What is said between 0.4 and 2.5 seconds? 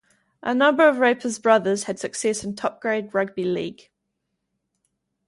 A number of Raper's brothers had success